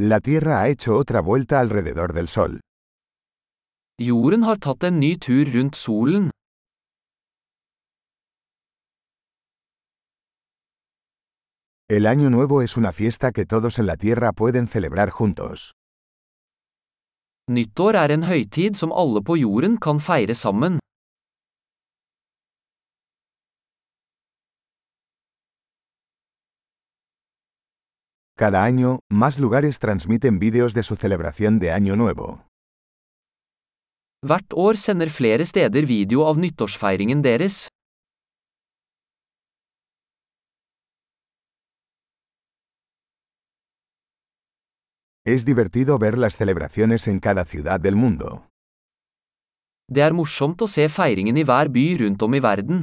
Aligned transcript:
La 0.00 0.20
Tierra 0.20 0.60
ha 0.60 0.68
hecho 0.68 0.96
otra 0.96 1.20
vuelta 1.20 1.58
alrededor 1.58 2.12
del 2.12 2.28
Sol. 2.28 2.60
Jorden 4.00 4.44
har 4.44 4.60
tatt 4.62 4.84
en 4.86 5.00
ny 5.00 5.16
tur 5.18 5.50
rundt 5.50 5.74
solen. 5.74 6.30
El 11.90 12.06
Año 12.06 12.30
Nuevo 12.30 12.62
es 12.62 12.76
una 12.76 12.92
fiesta 12.92 13.32
que 13.32 13.44
todos 13.44 13.80
en 13.80 13.86
la 13.86 13.96
Tierra 13.96 14.30
pueden 14.32 14.68
celebrar 14.68 15.10
juntos. 15.10 15.72
Nyttår 17.50 17.96
er 17.96 18.12
en 18.12 18.22
høytid 18.22 18.76
som 18.78 18.92
alle 18.92 19.24
på 19.24 19.34
jorden 19.36 19.80
kan 19.82 19.98
feire 19.98 20.34
sammen. 20.34 20.78
Cada 28.38 28.62
año, 28.62 29.00
más 29.10 29.40
lugares 29.40 29.80
transmiten 29.80 30.38
vídeos 30.38 30.72
de 30.72 30.84
su 30.84 30.94
celebración 30.94 31.58
de 31.58 31.72
Año 31.72 31.96
Nuevo. 31.96 32.46
Hvert 34.22 34.52
år 34.54 34.76
sender 34.76 35.10
flere 35.10 35.44
steder 35.44 35.86
video 35.86 36.24
av 36.24 36.38
nyttårsfeiringen 36.38 37.20
deres. 37.20 37.66
Es 45.26 45.44
divertido 45.44 45.98
ver 45.98 46.16
las 46.16 46.36
celebraciones 46.36 47.08
en 47.08 47.18
cada 47.18 47.44
ciudad 47.44 47.80
del 47.80 47.96
mundo. 47.96 48.46
Det 49.90 50.02
er 50.06 50.14
morsomt 50.14 50.62
å 50.62 50.70
se 50.70 50.86
feiringen 50.86 51.36
i 51.36 51.42
hver 51.42 51.74
by 51.74 51.88
rundt 52.04 52.22
om 52.22 52.38
i 52.38 52.40
verden. 52.40 52.82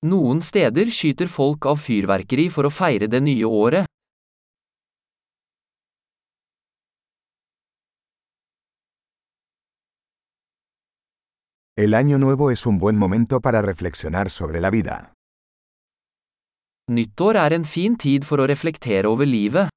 Noen 0.00 0.38
steder 0.40 0.88
skyter 0.88 1.28
folk 1.28 1.66
av 1.68 1.76
fyrverkeri 1.76 2.46
for 2.48 2.64
å 2.64 2.70
feire 2.72 3.04
det 3.04 3.18
nye 3.20 3.44
året. 3.44 3.84
El 11.76 11.92
Año 11.92 12.16
Nuevo 12.18 12.50
es 12.50 12.64
un 12.64 12.78
buen 12.78 12.96
momento 12.96 13.40
para 13.40 13.60
reflexionar 13.60 14.30
sobre 14.30 14.60
la 14.60 14.70
vida. 14.70 15.12
Nyttår 16.90 17.36
er 17.36 17.52
en 17.52 17.64
fin 17.64 17.96
tid 17.96 18.24
for 18.24 18.40
å 18.40 18.48
reflektere 18.48 19.08
over 19.08 19.28
livet. 19.28 19.68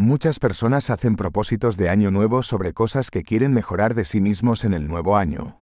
Muchas 0.00 0.38
personas 0.38 0.88
hacen 0.88 1.14
propósitos 1.14 1.76
de 1.76 1.90
Año 1.90 2.10
Nuevo 2.10 2.42
sobre 2.42 2.72
cosas 2.72 3.10
que 3.10 3.22
quieren 3.22 3.52
mejorar 3.52 3.94
de 3.94 4.06
sí 4.06 4.22
mismos 4.22 4.64
en 4.64 4.72
el 4.72 4.88
nuevo 4.88 5.14
año. 5.14 5.60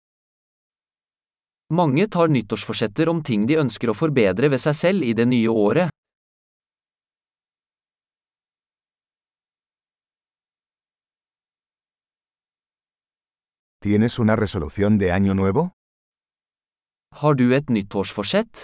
Mange 1.69 2.07
tar 2.07 2.31
nyttårsforsetter 2.31 3.09
om 3.09 3.21
ting 3.21 3.45
de 3.45 3.59
ønsker 3.61 3.93
å 3.93 3.93
forbedre 3.93 4.49
ved 4.49 4.57
seg 4.57 4.73
selv 4.73 5.05
i 5.05 5.13
det 5.13 5.27
nye 5.29 5.53
året. 5.53 5.93
¿Tienes 13.85 14.17
una 14.17 14.35
resolución 14.35 14.97
de 14.97 15.11
Año 15.11 15.35
Nuevo? 15.35 15.73
Har 17.21 17.35
du 17.35 17.53
et 17.53 17.69
nyttårsforsett? 17.69 18.62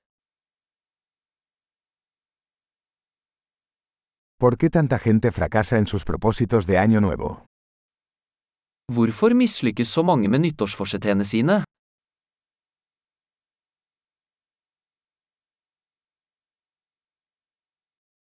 ¿Por 4.42 4.58
qué 4.58 4.70
tanta 4.70 5.00
gente 5.00 5.34
fracasa 5.34 5.78
en 5.80 5.86
sus 5.86 6.06
propósitos 6.06 6.66
de 6.66 6.78
Año 6.78 7.02
Nuevo? 7.02 7.46
Hvorfor 8.88 9.34
mislykkes 9.36 9.90
så 9.90 10.04
mange 10.04 10.30
med 10.30 10.40
nyttårsforsettene 10.40 11.26
sine? 11.26 11.64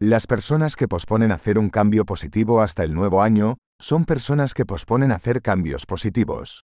Las 0.01 0.27
personas 0.27 0.75
que 0.75 0.89
posponen 0.89 1.31
hacer 1.31 1.57
un 1.57 1.69
cambio 1.69 2.03
positivo 2.03 2.59
hasta 2.59 2.83
el 2.83 2.93
nuevo 2.93 3.21
año, 3.21 3.55
son 3.81 4.03
personas 4.03 4.53
que 4.53 4.65
posponen 4.65 5.13
hacer 5.13 5.41
cambios 5.41 5.85
positivos. 5.85 6.59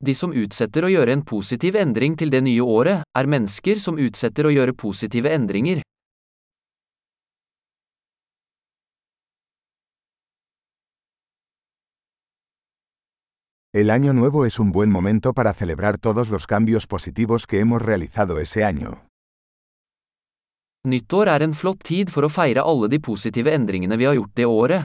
De 0.00 0.14
som 0.14 0.32
utsetter 0.32 0.84
å 0.84 0.88
gjøre 0.88 1.12
en 1.12 1.22
positiv 1.22 1.76
endring 1.76 2.16
til 2.16 2.30
det 2.30 2.40
nye 2.40 2.62
året, 2.62 3.04
er 3.18 3.26
mennesker 3.26 3.76
som 3.76 4.00
utsetter 4.00 4.46
å 4.48 4.54
gjøre 4.56 4.72
positive 4.72 5.28
endringer. 5.28 5.84
El 13.74 13.90
Año 13.90 14.12
Nuevo 14.12 14.46
es 14.46 14.60
un 14.60 14.70
buen 14.70 14.88
momento 14.88 15.32
para 15.32 15.52
celebrar 15.52 15.98
todos 15.98 16.30
los 16.30 16.46
cambios 16.46 16.86
positivos 16.86 17.44
que 17.44 17.58
hemos 17.58 17.82
realizado 17.82 18.38
ese 18.38 18.62
año. 18.62 19.08
Nyttår 20.86 21.28
er 21.28 21.42
en 21.42 21.54
flott 21.58 21.82
tid 21.82 22.06
for 22.08 22.22
å 22.22 22.30
feire 22.30 22.62
alle 22.62 22.86
de 22.92 23.00
positive 23.02 23.50
endringene 23.50 23.96
vi 23.98 24.06
har 24.06 24.14
gjort 24.14 24.30
det 24.36 24.46
året. 24.46 24.84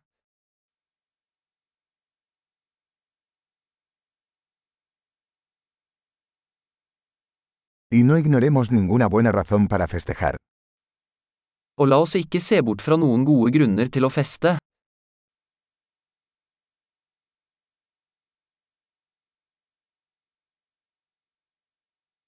Y 7.92 8.02
no 8.02 8.18
ignoremos 8.18 8.72
ninguna 8.72 9.06
buena 9.08 9.32
razón 9.32 9.68
para 9.68 9.86
festejar. 9.88 10.36
Og 11.78 11.88
la 11.88 12.02
oss 12.02 12.16
ikke 12.18 12.42
se 12.42 12.64
bort 12.66 12.82
fra 12.82 12.98
noen 12.98 13.22
gode 13.24 13.54
grunner 13.54 13.94
til 13.94 14.10
å 14.10 14.10
feste. 14.10 14.58